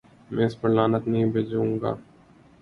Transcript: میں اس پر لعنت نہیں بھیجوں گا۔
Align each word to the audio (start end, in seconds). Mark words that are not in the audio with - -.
میں 0.31 0.45
اس 0.45 0.55
پر 0.61 0.69
لعنت 0.69 1.07
نہیں 1.07 1.25
بھیجوں 1.25 1.65
گا۔ 1.81 1.93